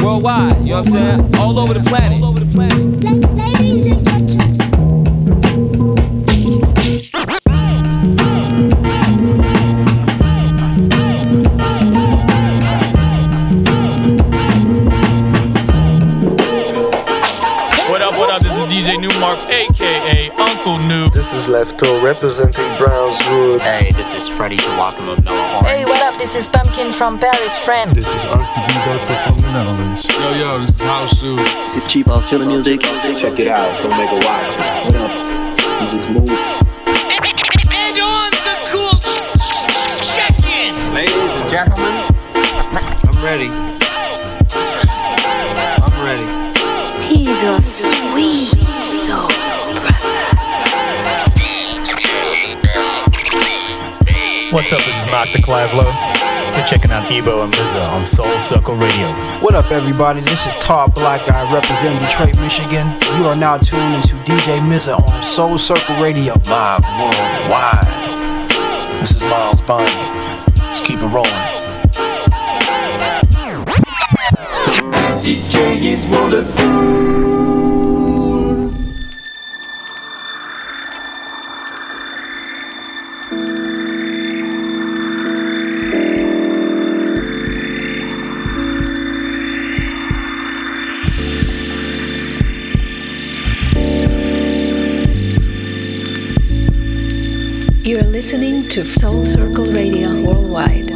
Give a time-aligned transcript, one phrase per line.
[0.00, 1.36] Worldwide, you know what I'm saying?
[1.36, 2.22] All over the planet.
[2.22, 2.78] All over the planet.
[3.58, 4.52] Ladies and gentlemen.
[17.90, 18.42] What up, what up?
[18.42, 19.91] This is DJ Nu-Mark, aka
[20.92, 21.10] Uncle New.
[21.10, 23.60] This is Lefto representing Brownswood.
[23.60, 25.64] Hey, this is Freddie Joachim of Noah Horn.
[25.64, 26.18] Hey, what up?
[26.18, 27.94] This is Pumpkin from Paris, friend.
[27.94, 30.06] This is RCB Doctor from the Netherlands.
[30.18, 31.38] Yo, yo, this is House Shoes.
[31.38, 32.80] This is Chief of Killer Music.
[32.80, 34.56] Check it out, so make a watch.
[34.84, 35.80] What up?
[35.80, 36.61] This is Moose.
[54.52, 54.80] What's up?
[54.80, 55.84] This is Mark the Clivelo.
[56.54, 59.08] You're checking out Ebo and Liza on Soul Circle Radio.
[59.40, 60.20] What up, everybody?
[60.20, 62.86] This is Tall Black Guy represent Detroit, Michigan.
[63.16, 66.34] You are now tuned into DJ Mza on Soul Circle Radio.
[66.50, 67.86] Live worldwide.
[69.00, 69.90] This is Miles Bonny.
[70.58, 71.32] Let's keep it rolling.
[75.22, 77.21] DJ is wonderful.
[98.22, 100.86] Listening to Soul Circle Radio Worldwide.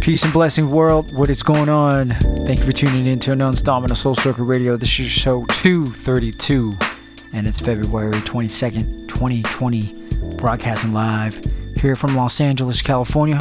[0.00, 1.14] Peace and blessing, world.
[1.14, 2.10] What is going on?
[2.44, 4.76] Thank you for tuning in to Unknown Storm on Soul Circle Radio.
[4.76, 6.76] This is show 232,
[7.32, 10.34] and it's February 22nd, 2020.
[10.38, 11.40] Broadcasting live
[11.76, 13.40] here from Los Angeles, California.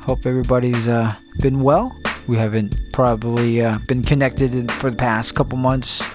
[0.00, 1.98] Hope everybody's uh, been well.
[2.26, 6.06] We haven't probably uh, been connected for the past couple months.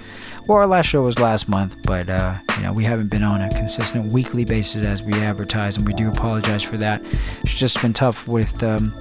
[0.48, 3.42] Well, our last show was last month, but uh, you know we haven't been on
[3.42, 7.02] a consistent weekly basis as we advertise, and we do apologize for that.
[7.42, 8.94] It's just been tough with um,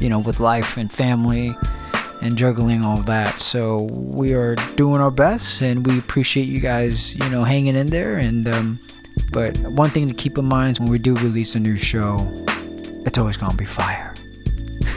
[0.00, 1.56] you know, with life and family
[2.22, 3.40] and juggling all that.
[3.40, 7.88] So we are doing our best, and we appreciate you guys, you know, hanging in
[7.88, 8.18] there.
[8.18, 8.80] And um,
[9.32, 12.16] but one thing to keep in mind is when we do release a new show,
[13.06, 14.14] it's always gonna be fire.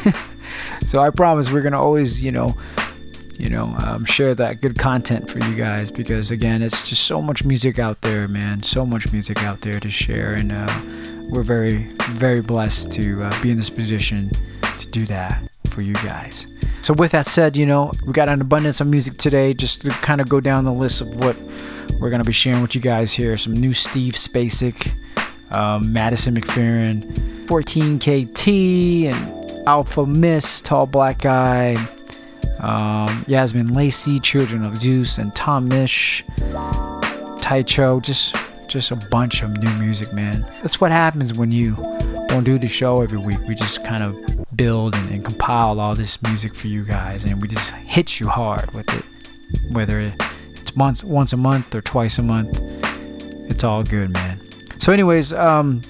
[0.81, 2.55] so I promise we're gonna always, you know,
[3.37, 7.21] you know, um, share that good content for you guys because again, it's just so
[7.21, 8.63] much music out there, man.
[8.63, 10.81] So much music out there to share, and uh,
[11.29, 14.31] we're very, very blessed to uh, be in this position
[14.79, 16.47] to do that for you guys.
[16.81, 19.53] So, with that said, you know, we got an abundance of music today.
[19.53, 21.35] Just to kind of go down the list of what
[21.99, 23.35] we're gonna be sharing with you guys here.
[23.37, 24.93] Some new Steve Spacek,
[25.51, 31.77] um, Madison McFerrin, 14KT, and Alfa Mist, Tall Black Guy,
[32.63, 36.23] um, Yazmin Lacey, Children of Zeus, and Tom Misch,
[37.41, 37.99] Tycho.
[37.99, 38.35] Just,
[38.67, 40.45] just a bunch of new music, man.
[40.61, 41.75] That's what happens when you
[42.29, 43.39] don't do the show every week.
[43.47, 47.41] We just kind of build and, and, compile all this music for you guys, and
[47.41, 49.03] we just hit you hard with it.
[49.73, 52.59] Whether it's once once a month or twice a month,
[53.51, 54.39] it's all good, man.
[54.79, 55.81] So, anyways, um,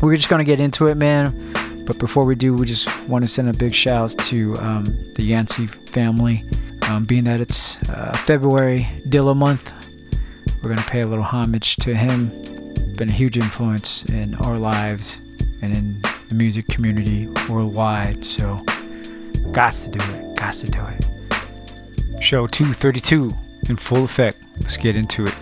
[0.00, 1.54] we're just gonna get into it, man.
[1.88, 4.84] But before we do, we just want to send a big shout out to um,
[5.14, 6.44] the Yancey family.
[6.82, 9.72] Um, being that it's uh, February Dilla month,
[10.62, 12.28] we're gonna pay a little homage to him.
[12.96, 15.22] Been a huge influence in our lives
[15.62, 18.22] and in the music community worldwide.
[18.22, 18.62] So,
[19.52, 20.36] gots to do it.
[20.36, 22.22] Gots to do it.
[22.22, 23.30] Show 232
[23.70, 24.36] in full effect.
[24.60, 25.34] Let's get into it.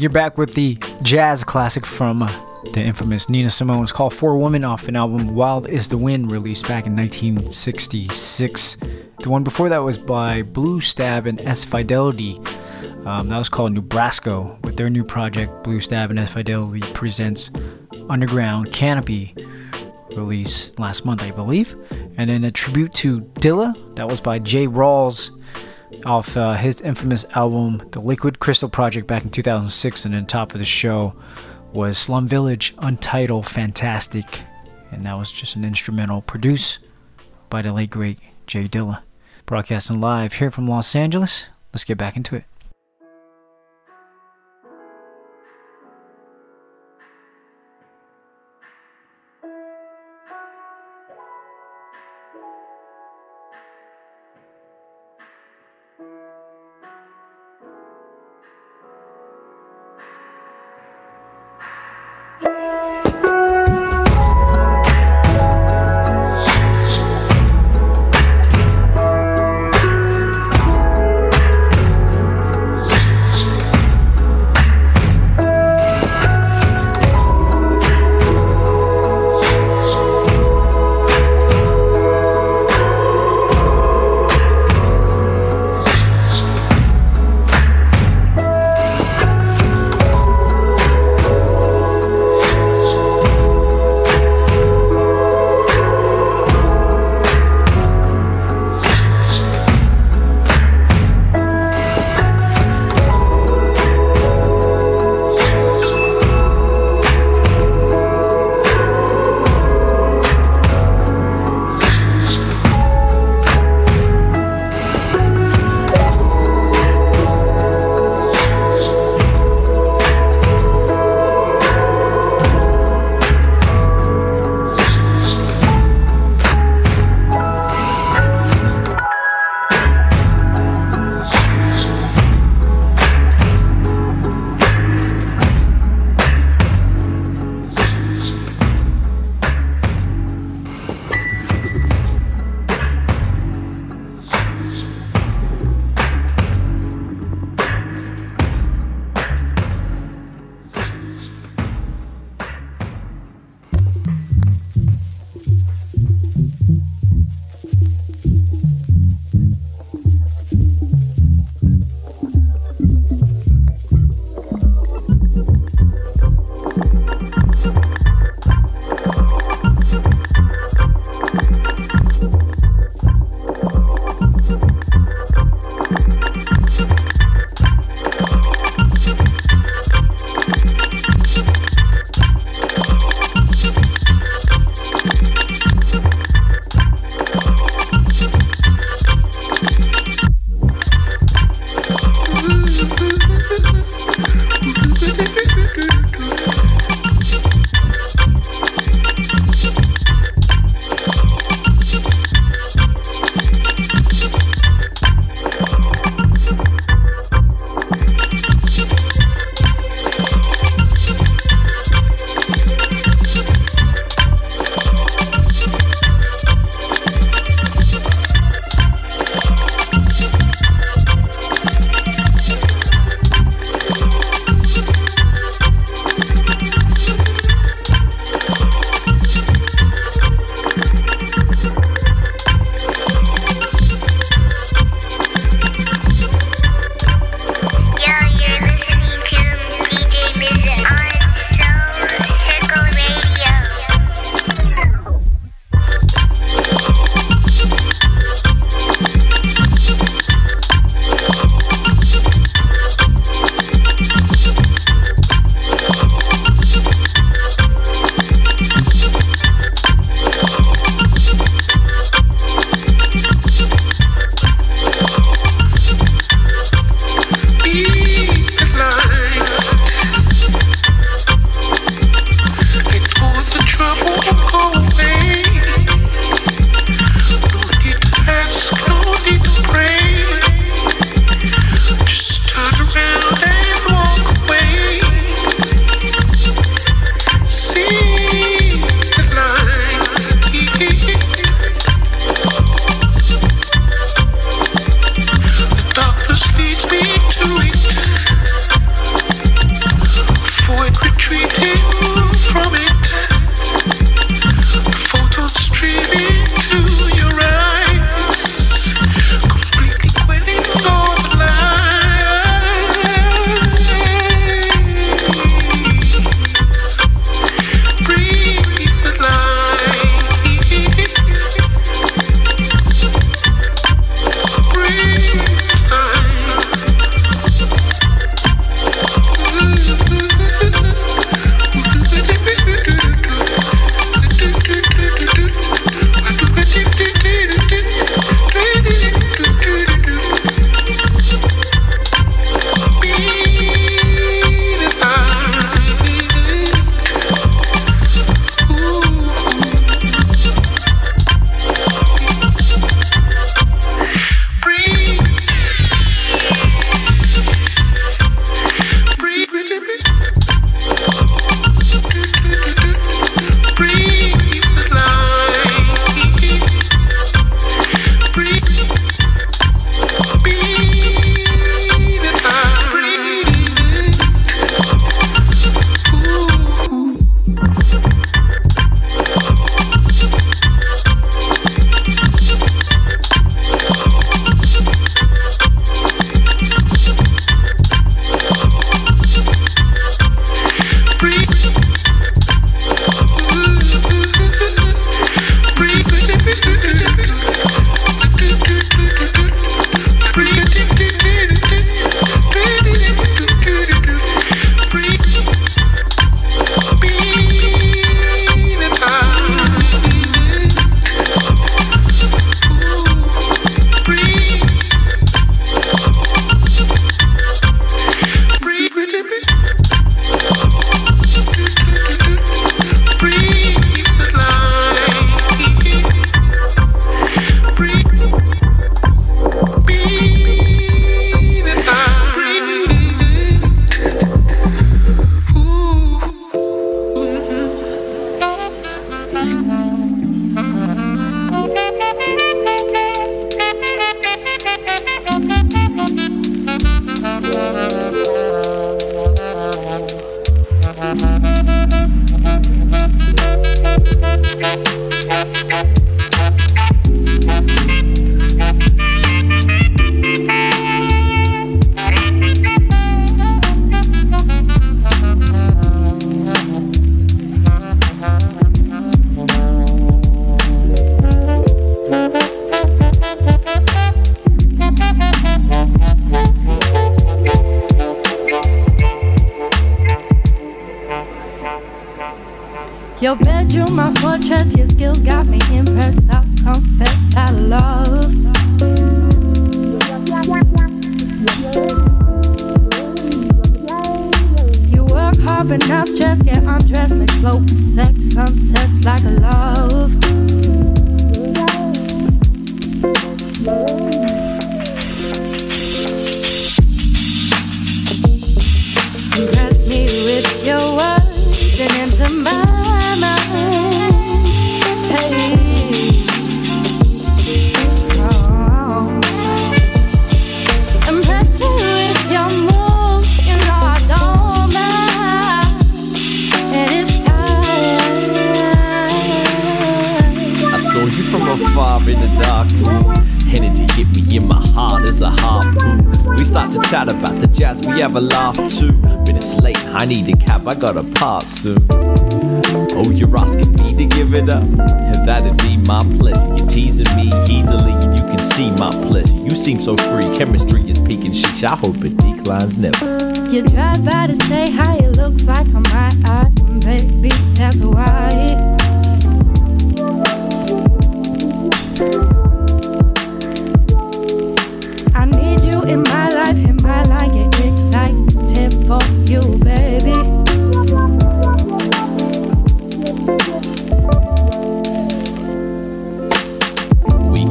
[0.00, 2.32] Take you back with the jazz classic from uh,
[2.72, 3.82] the infamous Nina Simone.
[3.82, 8.76] It's called Four Women off an album Wild is the Wind, released back in 1966.
[9.18, 12.38] The one before that was by Bluestaeb and S Fidelity.
[13.04, 14.58] Um, that was called Nebrasko.
[14.64, 17.50] With their new project, Bluestaeb and S Fidelity presents
[18.08, 19.34] Underground Canopy,
[20.16, 21.74] released last month, I believe.
[22.16, 25.30] And then a tribute to Dilla, that was by J Rawls
[26.04, 30.04] off uh, his infamous album, The Liquid Crystal Project, back in 2006.
[30.04, 31.14] And then top of the show
[31.72, 34.42] was Slum Village, Untitled Fantastic.
[34.90, 36.78] And that was just an instrumental produced
[37.48, 39.02] by the late great J Dilla.
[39.46, 41.46] Broadcasting live here from Los Angeles.
[41.72, 42.44] Let's get back into it.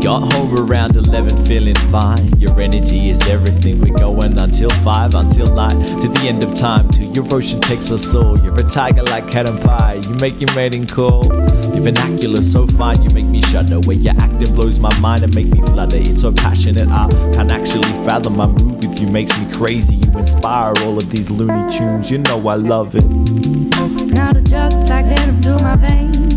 [0.10, 2.36] Got home around 11, feeling fine.
[2.40, 3.80] Your energy is everything.
[3.80, 6.90] We're going until 5, until night, to the end of time.
[6.90, 8.36] Till your ocean takes us all.
[8.40, 10.02] You're a tiger like cat and pie.
[10.02, 11.28] You make your mating call.
[11.76, 13.80] Your vernacular so fine, you make me shudder.
[13.82, 15.98] Where your acting blows my mind and make me flutter.
[15.98, 19.10] It's so passionate, I can't actually fathom my mood with you.
[19.10, 19.98] Makes me crazy.
[19.98, 22.10] You inspire all of these loony tunes.
[22.10, 23.06] You know I love it.
[23.06, 26.34] Now the drugs like venom through my veins.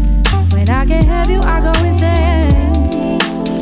[0.53, 2.82] When I can't have you, I go insane.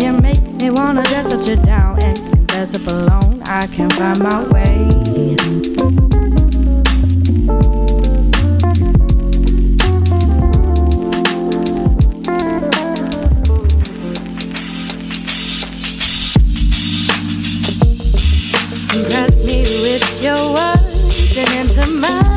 [0.00, 3.42] You make me wanna dress up, sit down, and confess up alone.
[3.44, 4.88] I can find my way.
[18.94, 22.29] Impress me with your words and into my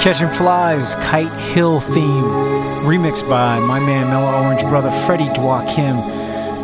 [0.00, 2.24] Catching Flies, Kite Hill theme,
[2.84, 5.98] remixed by my man Mellow Orange brother Freddie Joachim.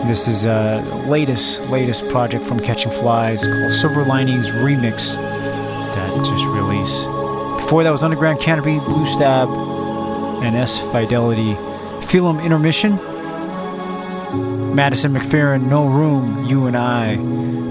[0.08, 6.16] This is a uh, latest latest project from Catching Flies called Silver Linings Remix that
[6.24, 7.04] just released.
[7.62, 11.52] Before that was Underground Canopy, Bluestaeb, and S Fidelity.
[12.06, 12.96] Feelm Intermission.
[14.74, 17.12] Madison McFerrin, No Room, You and I.
[17.12, 17.16] I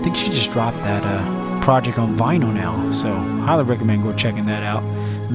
[0.03, 4.45] think she just dropped that uh, project on vinyl now, so highly recommend go checking
[4.45, 4.83] that out.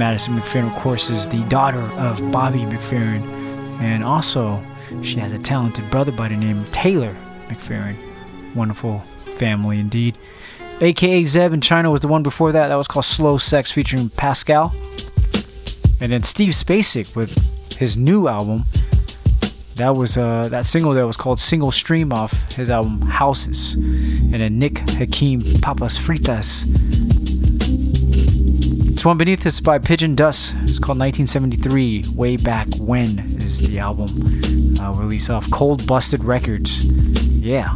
[0.00, 3.20] Madison McFerrin, of course, is the daughter of Bobby McFerrin,
[3.82, 4.58] and also
[5.02, 7.14] she has a talented brother by the name of Taylor
[7.48, 7.96] McFerrin.
[8.54, 9.04] Wonderful
[9.36, 10.16] family indeed.
[10.80, 12.68] AKA Zeb in China was the one before that.
[12.68, 14.74] That was called Slow Sex featuring Pascal.
[16.00, 18.64] And then Steve Spacek with his new album.
[19.74, 23.74] That was uh, that single that was called Single Stream off his album Houses.
[23.74, 26.99] And then Nick Hakim Papas Fritas
[29.00, 30.62] this one beneath us by Pigeondust.
[30.64, 32.04] It's called 1973.
[32.14, 34.08] Way Back When is the album.
[34.78, 36.84] Uh, released off Cold Busted Records.
[37.40, 37.72] Yeah.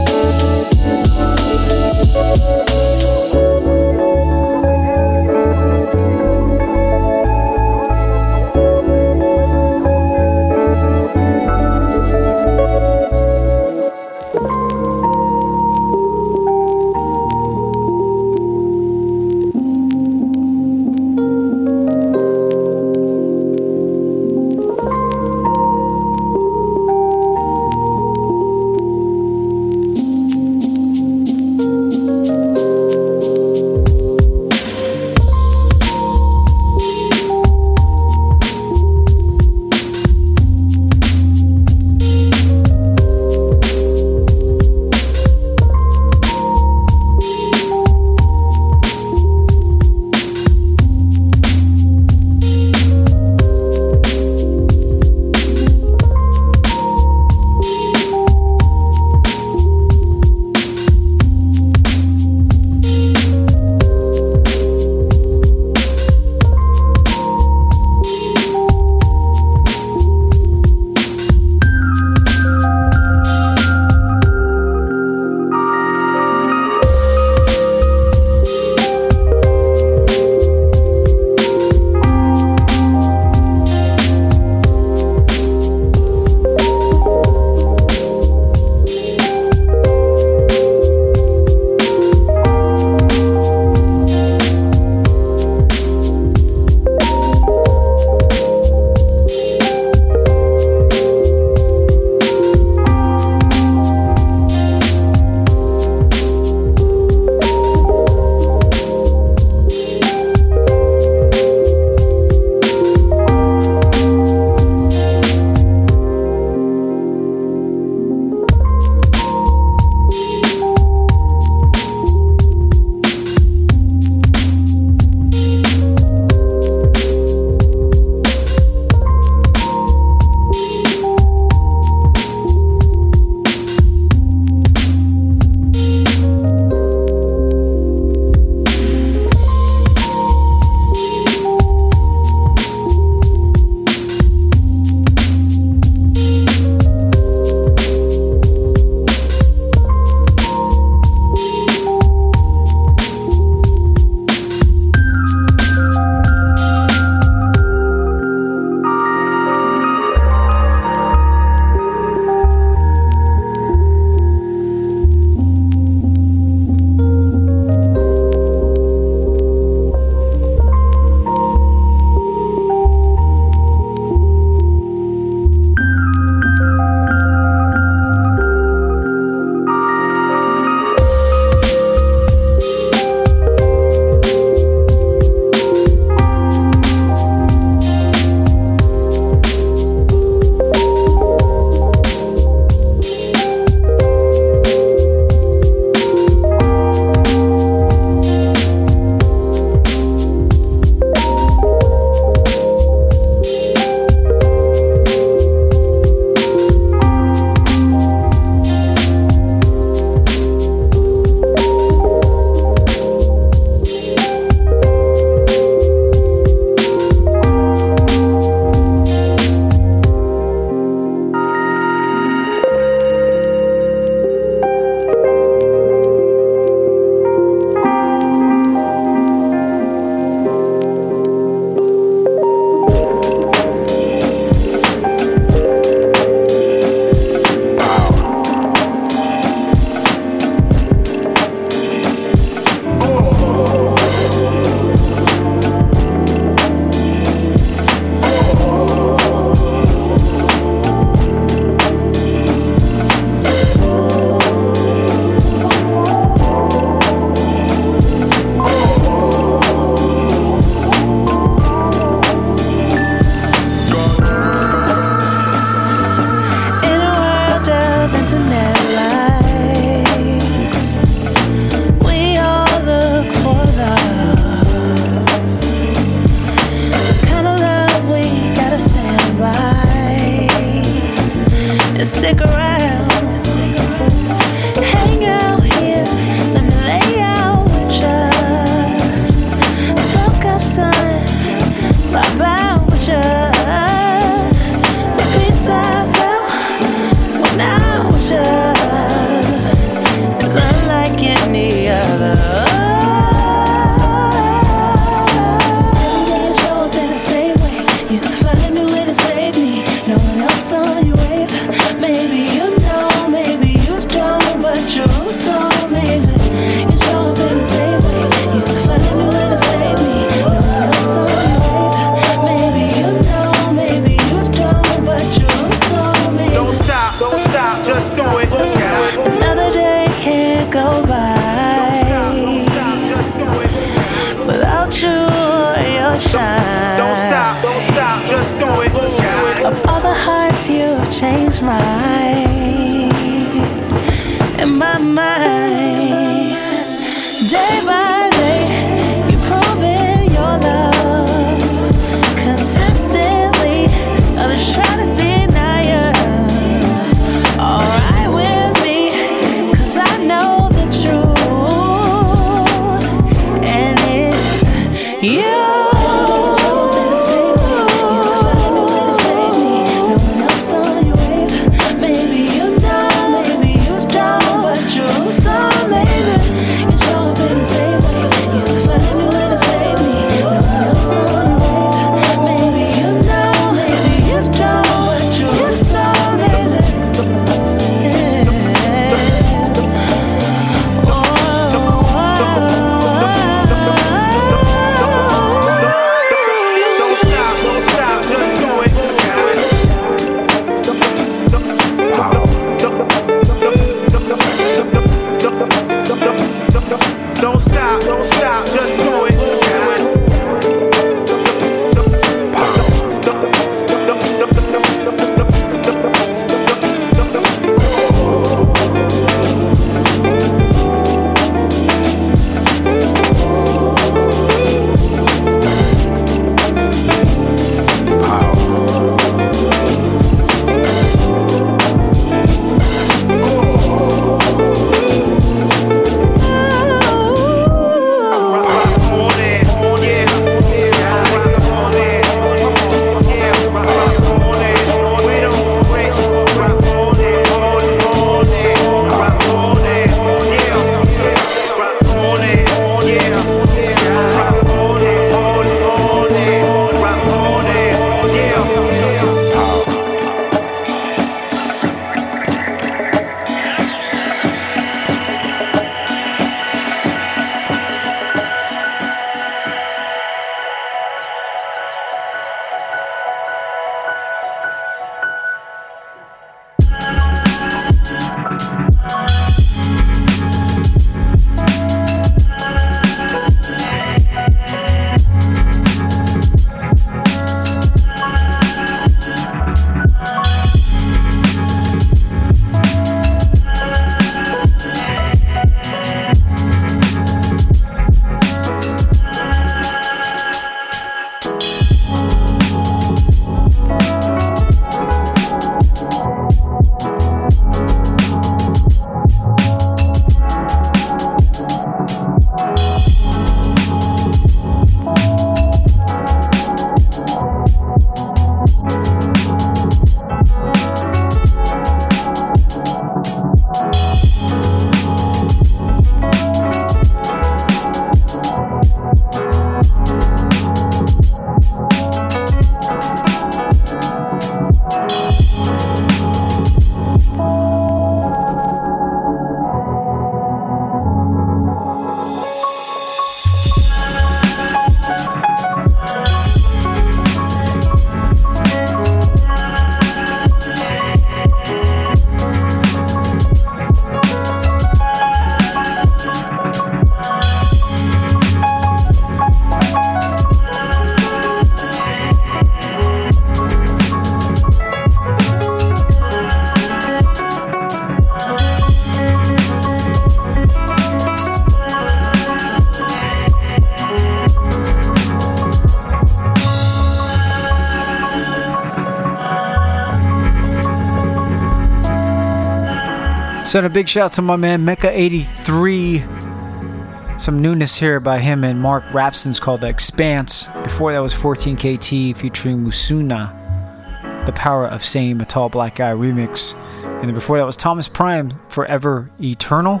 [583.68, 587.38] Send a big shout out to my man Mecca83.
[587.38, 590.68] Some newness here by him and Marc Rapson's called The Expanse.
[590.84, 596.74] Before that was 14KT featuring Muhsinah, The Power of Same, a Tall Black Guy remix.
[597.20, 600.00] And then before that was Thomas Prime, Forever Eternal.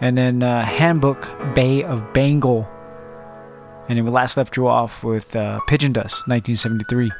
[0.00, 2.68] And then uh, Handbook Bay of Bengal.
[3.88, 7.10] And then we last left you off with uh, Pigeondust, 1973.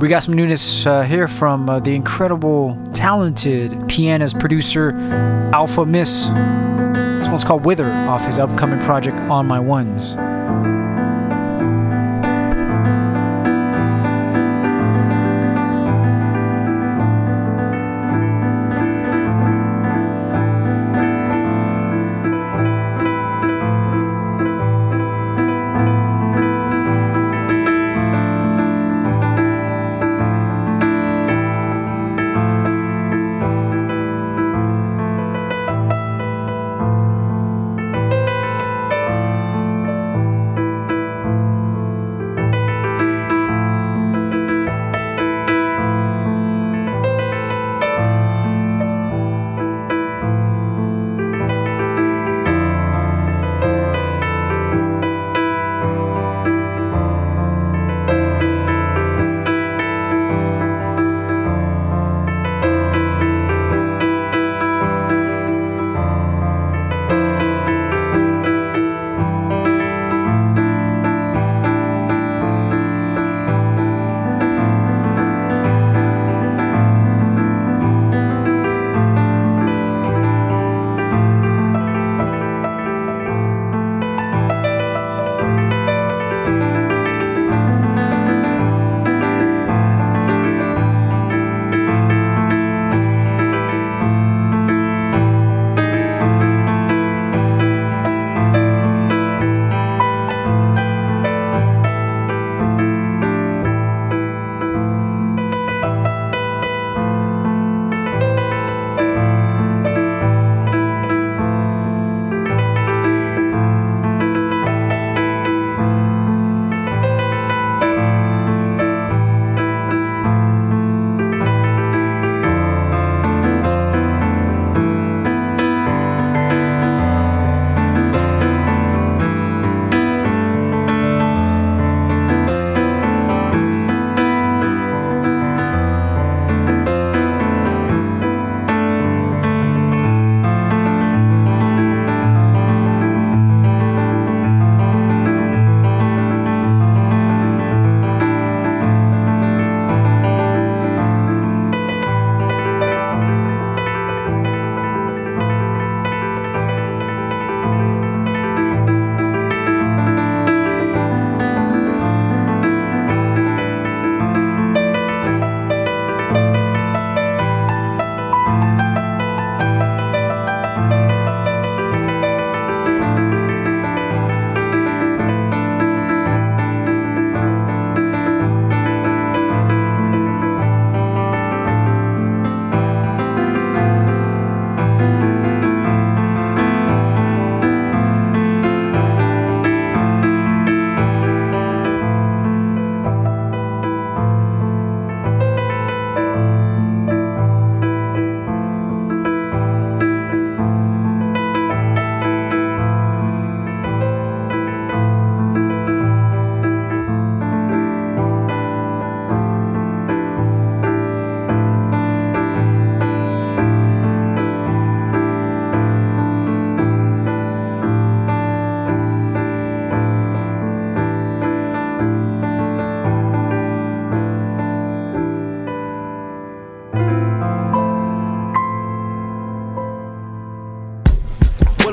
[0.00, 4.90] We got some newness uh, here from uh, the incredible, talented pianist producer
[5.54, 6.28] Alfa Mist.
[7.18, 10.14] This one's called Wither off his upcoming project On My Ones.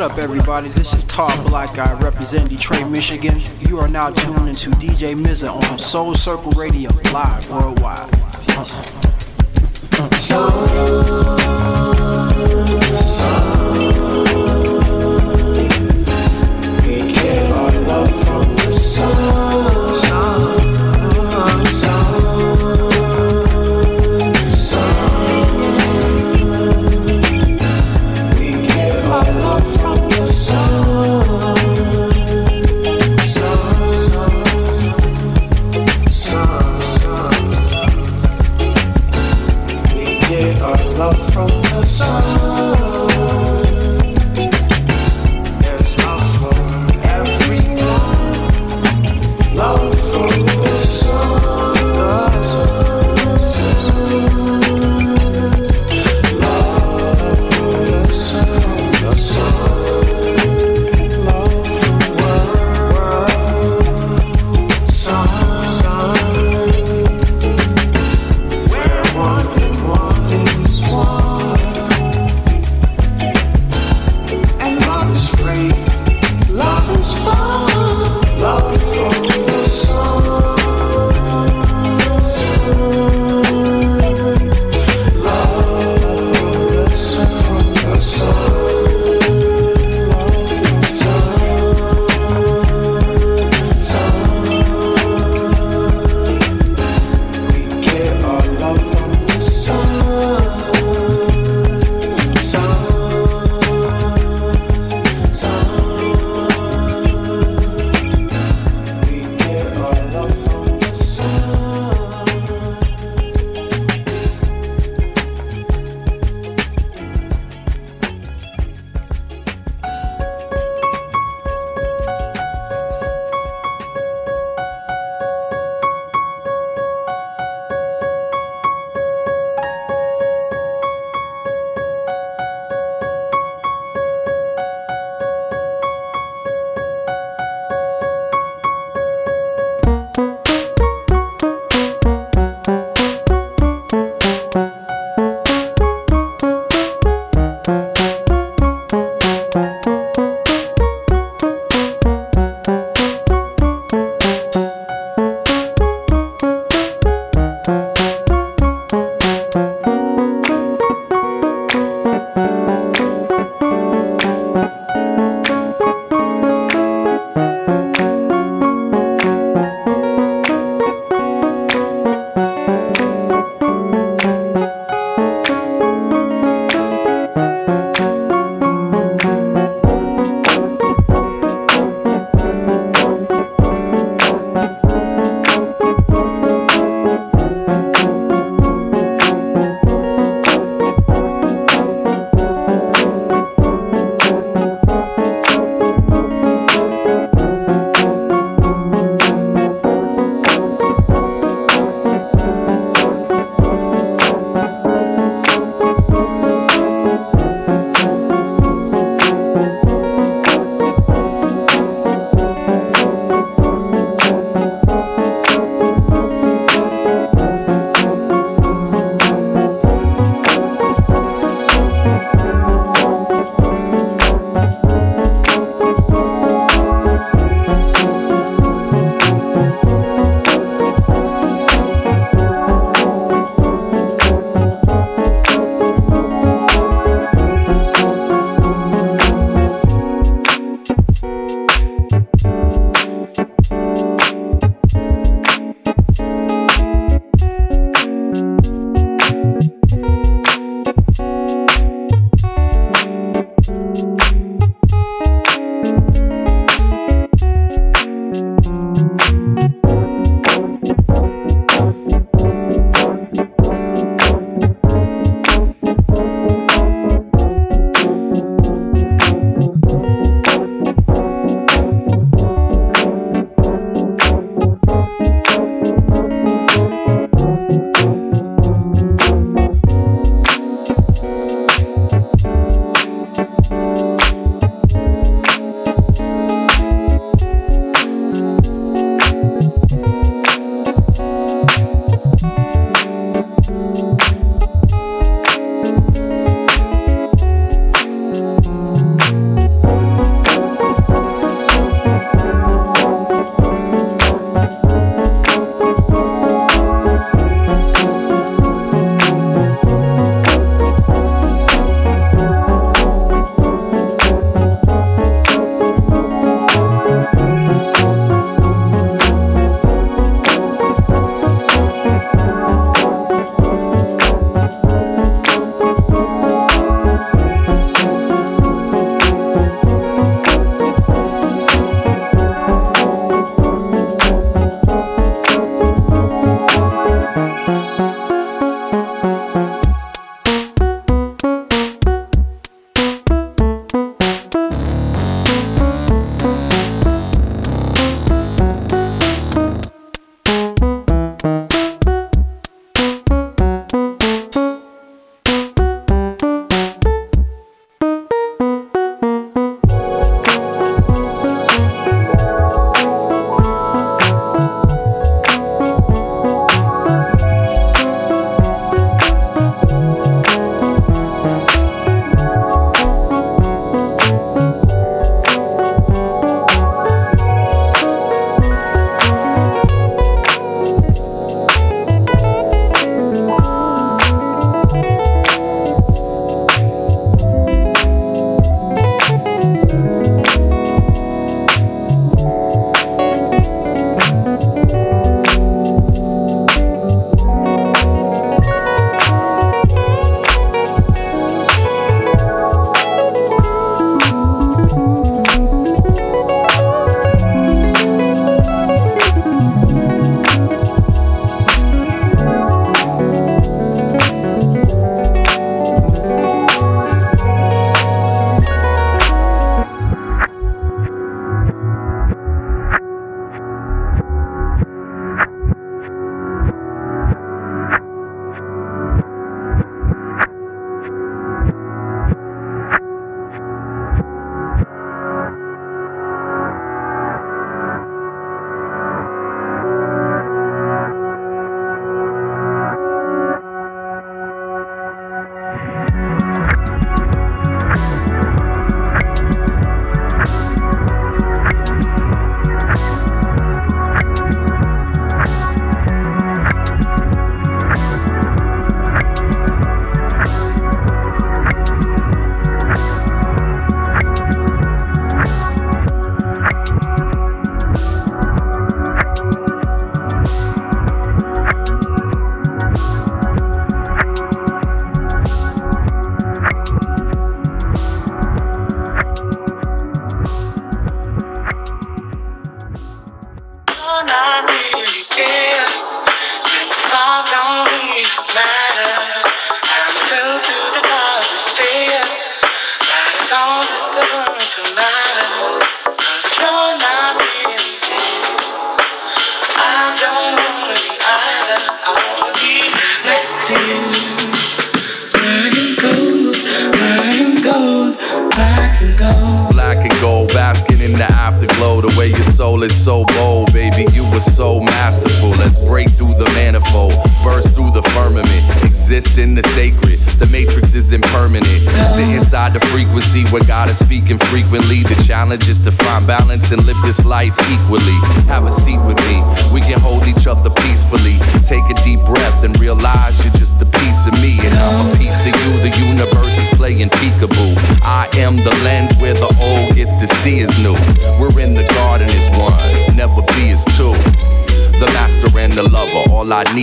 [0.03, 0.67] Up, everybody?
[0.67, 3.41] This is Tall Black Guy representing Detroit, Michigan.
[3.61, 8.11] You are now tuned into DJ Mza on Soul Circle Radio, live worldwide.
[8.11, 8.19] We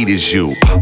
[0.01, 0.80] need is you.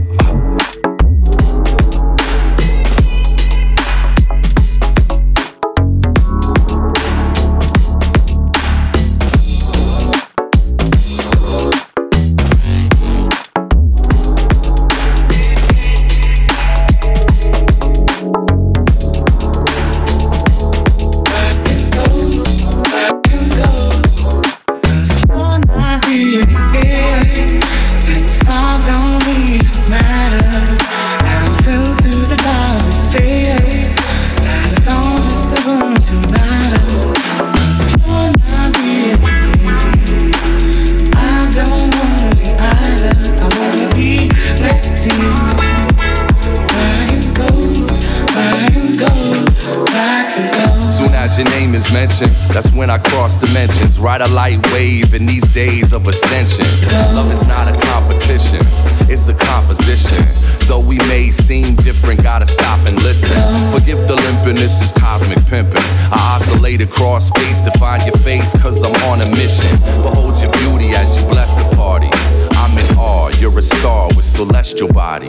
[53.40, 53.98] dimensions.
[54.00, 56.66] Ride a light wave in these days of ascension.
[57.14, 58.60] Love is not a competition,
[59.08, 60.24] it's a composition.
[60.66, 63.36] Though we may seem different, gotta stop and listen.
[63.70, 65.82] Forgive the limping, this is cosmic pimping.
[66.12, 69.78] I oscillate across space to find your face, cause I'm on a mission.
[70.02, 72.10] Behold your beauty as you bless the party.
[72.52, 75.28] I'm in awe, you're a star with celestial body.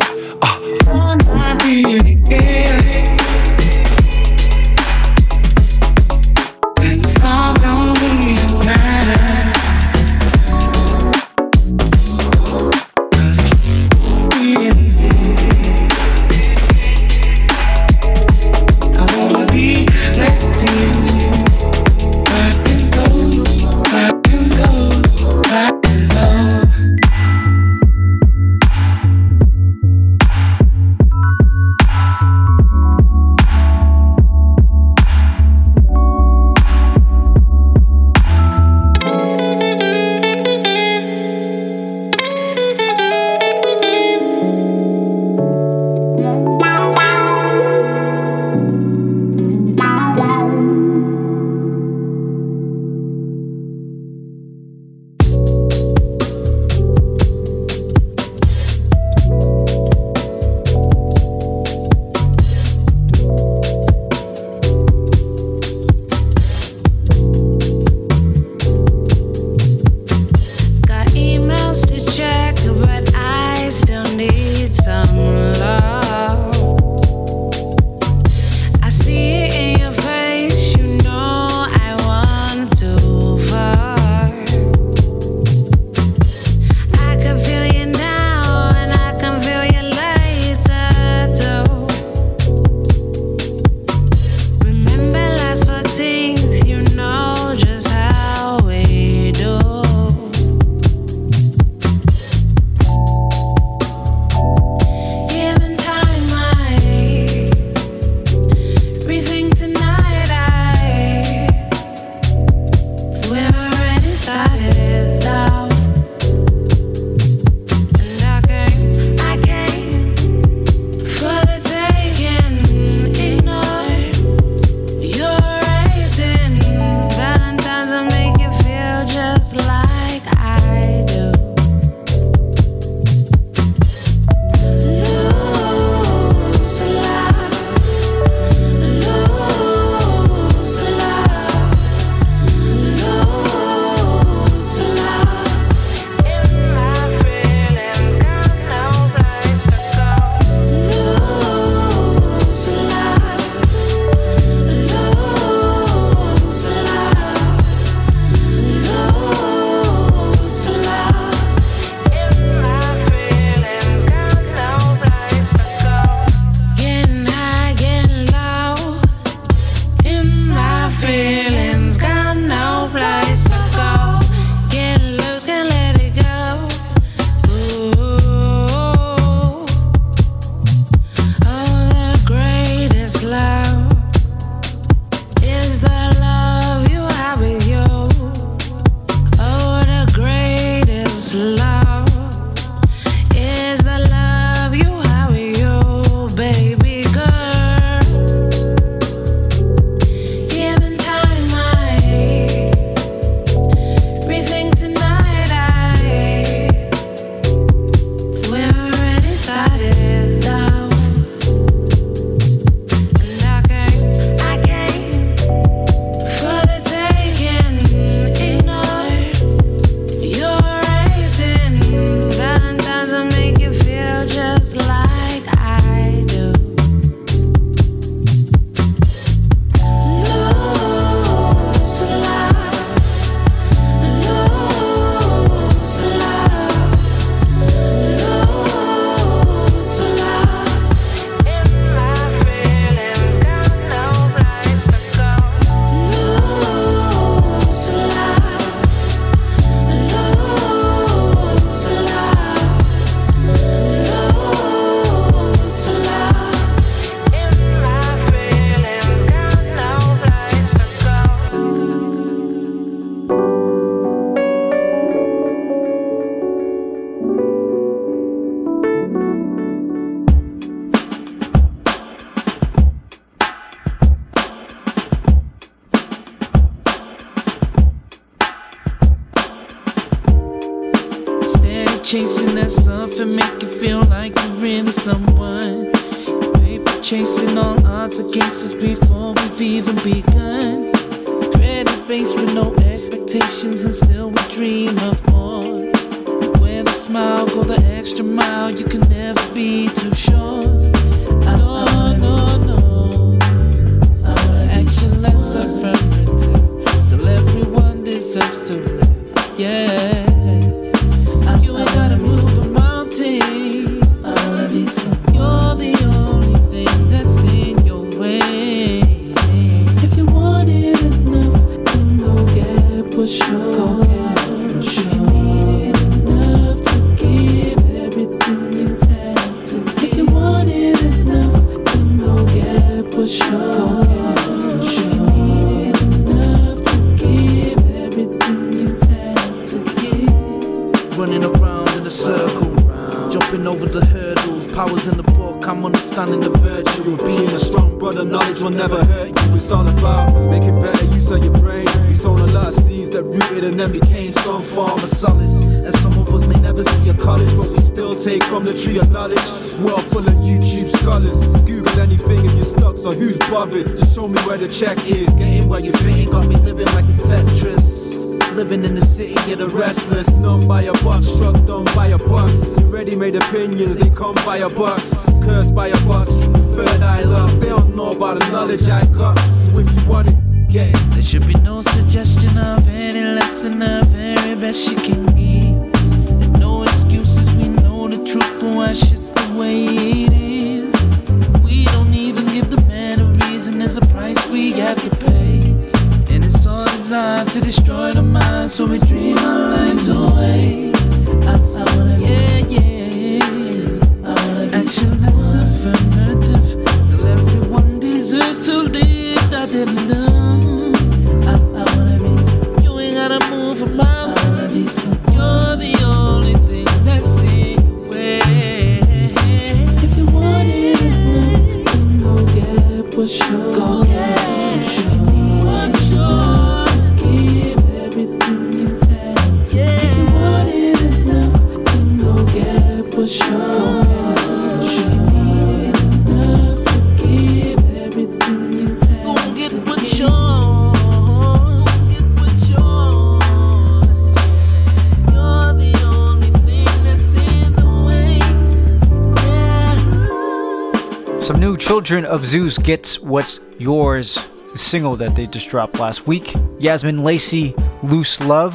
[452.49, 456.45] Zeus Gets What's Yours, single that they just dropped last week.
[456.79, 458.73] Yazmin Lacey, Loose Love,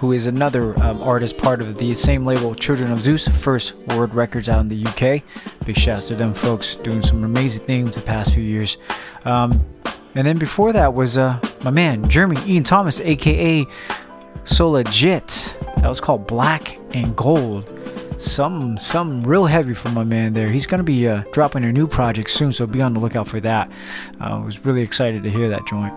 [0.00, 4.12] who is another um, artist part of the same label, Children of Zeus, first Word
[4.14, 5.22] Records out in the UK.
[5.64, 8.78] Big shouts to them folks doing some amazing things the past few years.
[9.24, 9.64] Um,
[10.16, 13.64] and then before that was uh, my man, Jeremy Ian Thomas, aka
[14.42, 15.76] Solajit.
[15.82, 17.77] That was called Black and Gold.
[18.18, 20.48] Some, some real heavy for my man there.
[20.48, 23.28] He's going to be uh, dropping a new project soon, so be on the lookout
[23.28, 23.70] for that.
[24.20, 25.94] I uh, was really excited to hear that joint.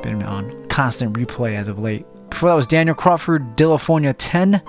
[0.00, 2.06] Been on constant replay as of late.
[2.30, 4.62] Before that was Daniel Crawford, Dillafornia 10,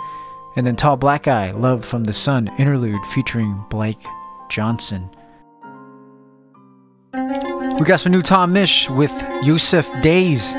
[0.55, 4.03] and then Tall Black Guy, Love from the Sun interlude featuring Blake
[4.49, 5.09] Johnston.
[7.13, 9.11] We got some new Tom Misch with
[9.43, 10.55] Yussef Dayes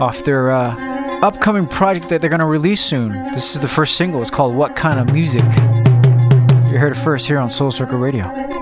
[0.00, 0.87] off their uh,
[1.22, 3.12] upcoming project that they're going to release soon.
[3.32, 4.20] This is the first single.
[4.20, 5.42] It's called What Kind of Music.
[5.42, 8.57] You heard it first here on Soul Circle Radio.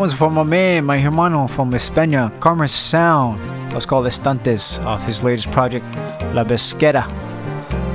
[0.00, 3.38] One's from my man, my hermano from España, Karma Sound.
[3.68, 5.84] That was called Instantes off his latest project,
[6.32, 7.04] La Besquera.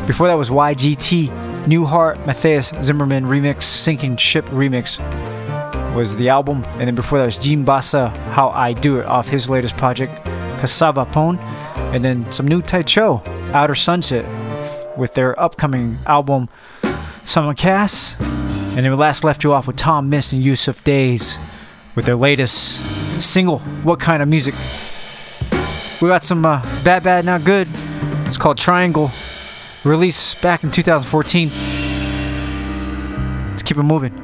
[0.06, 5.00] Before that was YGT, New Heart, Matthias Zimmerman remix, Sinking Ship remix
[5.96, 6.64] was the album.
[6.74, 10.24] And then before that was Jeen Bassa, How I Do It off his latest project,
[10.60, 11.40] Cassava Pone.
[11.92, 14.28] And then some new Tai Tycho, Outer Sunset,
[14.96, 16.50] with their upcoming album,
[17.24, 18.22] Simulcast.
[18.22, 21.40] And then we last left you off with Tom Misch and Yussef Dayes
[21.96, 22.82] with their latest
[23.22, 24.54] single, What Kind of Music.
[26.02, 28.28] We got some uh, BadBadNotGood.
[28.28, 29.12] It's called Triangle,
[29.84, 31.50] released back in 2014.
[33.50, 34.22] Let's keep it moving.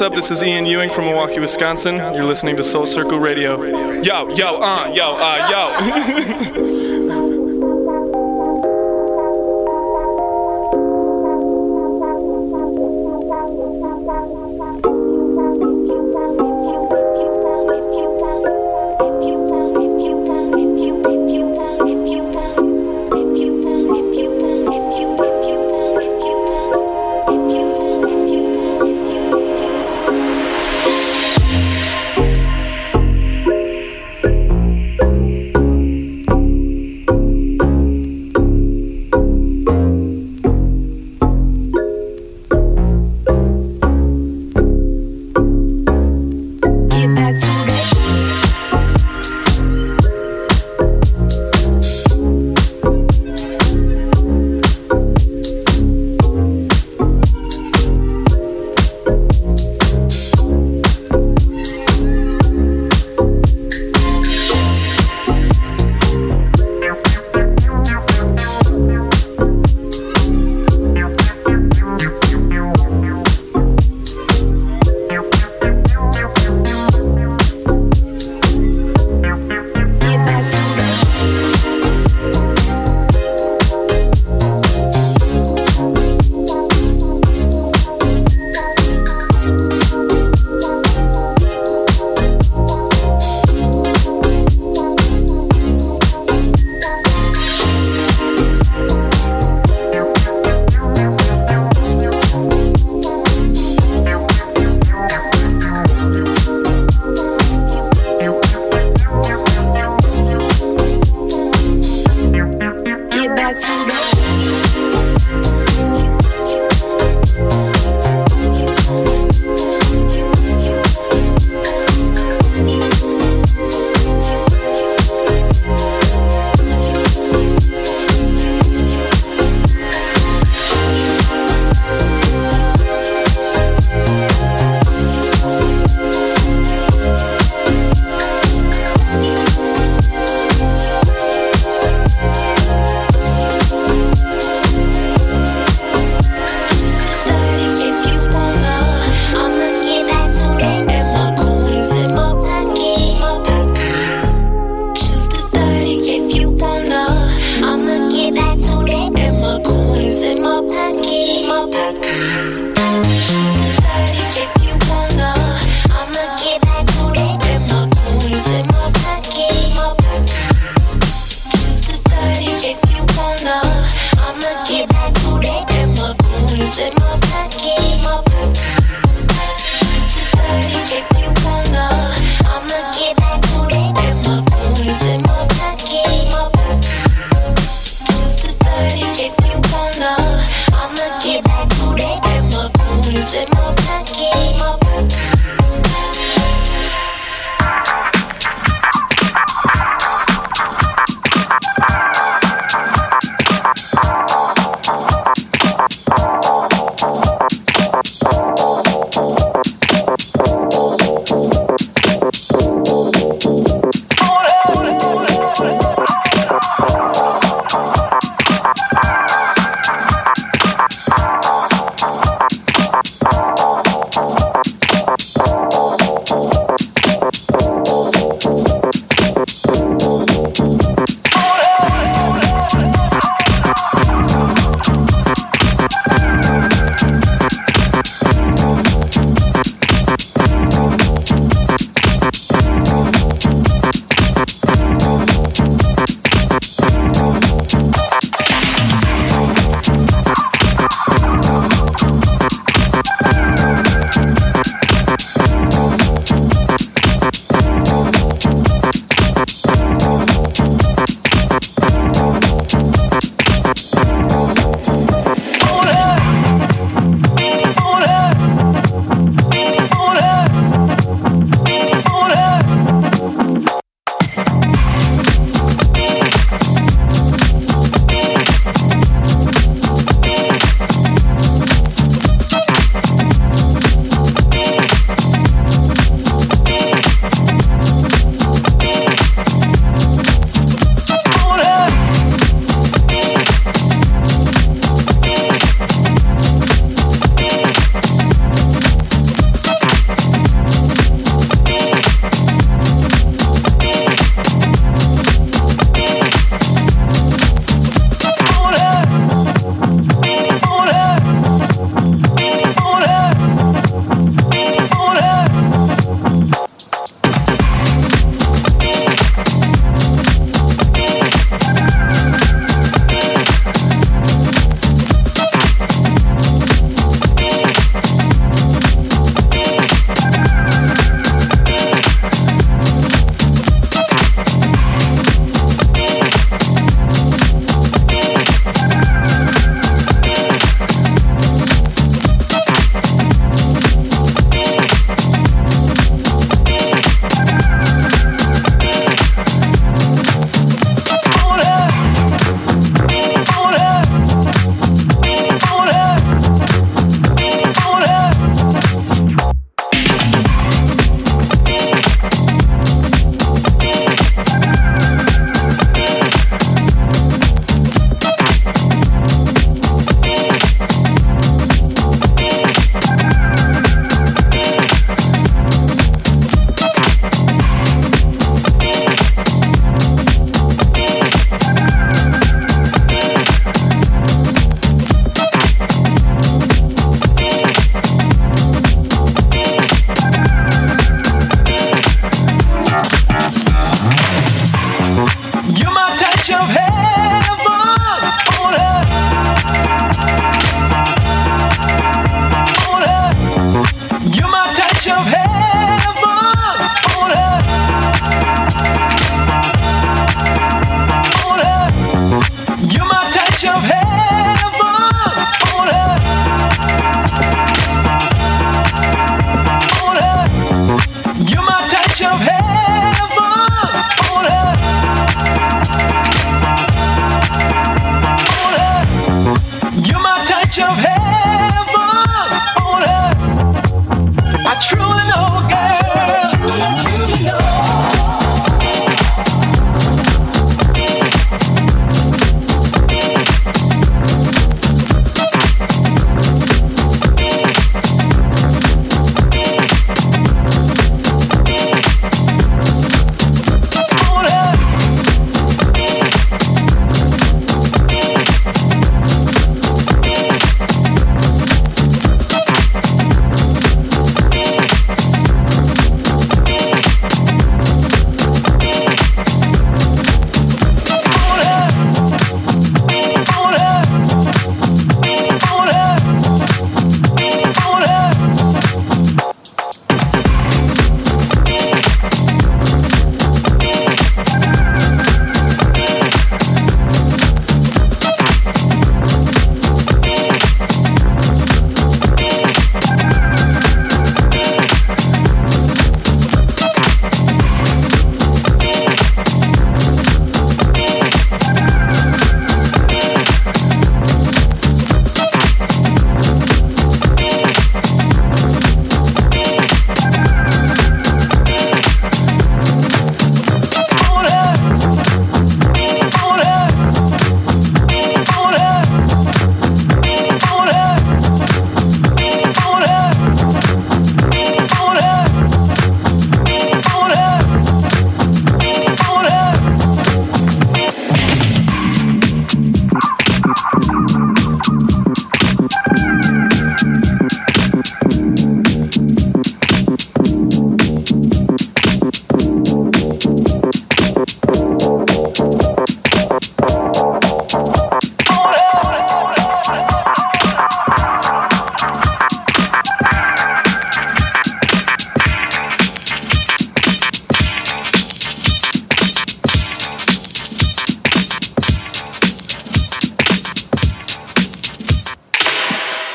[0.00, 0.16] What's up?
[0.16, 1.96] This is Ian Ewing from Milwaukee, Wisconsin.
[1.96, 3.62] You're listening to Soul Circle Radio.
[4.00, 6.66] Yo, yo, uh, yo, uh, yo.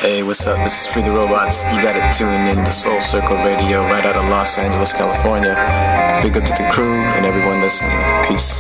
[0.05, 0.57] Hey, what's up?
[0.57, 1.63] This is Free the Robots.
[1.63, 5.55] You gotta tune in to Soul Circle Radio right out of Los Angeles, California.
[6.21, 7.97] Big up to the crew and everyone listening.
[8.23, 8.59] Peace.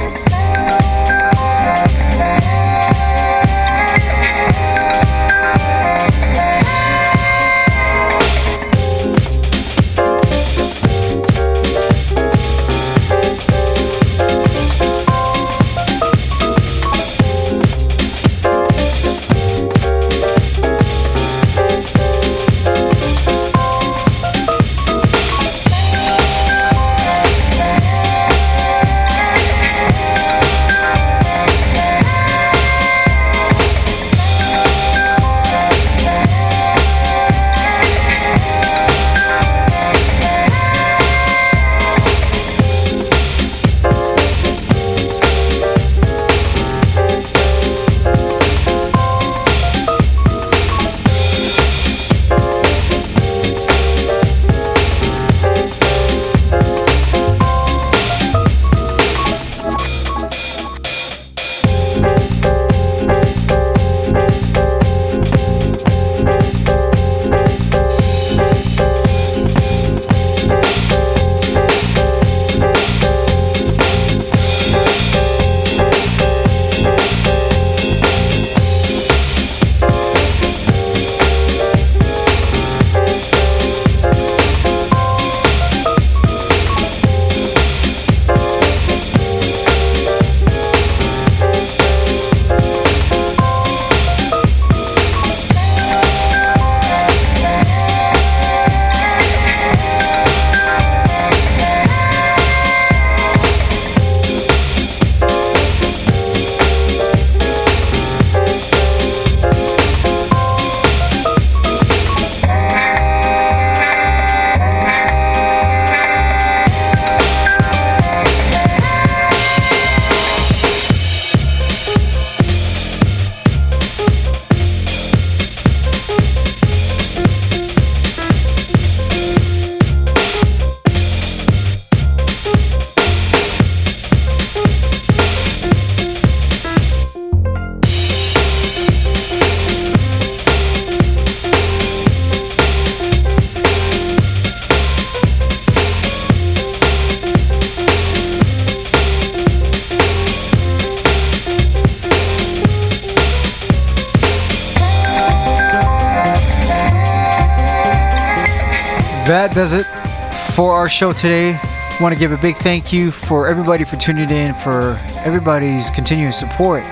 [160.95, 161.59] Show today.
[161.99, 166.39] Want to give a big thank you for everybody for tuning in, for everybody's continuous
[166.39, 166.85] support.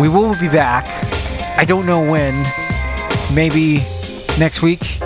[0.00, 0.86] We will be back.
[1.58, 2.32] I don't know when.
[3.34, 3.78] Maybe
[4.38, 5.00] next week,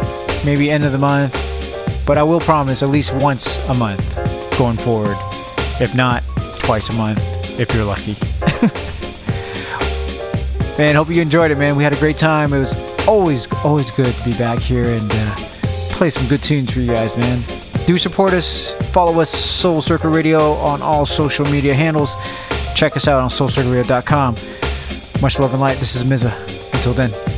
[0.44, 1.32] maybe end of the month.
[2.06, 4.14] But I will promise at least once a month
[4.58, 5.16] going forward.
[5.80, 6.22] If not,
[6.58, 8.12] twice a month, if you're lucky.
[10.78, 11.76] man, hope you enjoyed it, man.
[11.76, 12.52] We had a great time.
[12.52, 15.34] It was always, always good to be back here and uh,
[15.92, 17.42] play some good tunes for you guys, man.
[17.86, 18.70] Do support us.
[18.90, 22.16] Follow us, Soul Circle Radio, on all social media handles.
[22.74, 24.34] Check us out on soulcircleradio.com.
[25.22, 25.78] Much love and light.
[25.78, 26.74] This is Mza.
[26.74, 27.35] Until then.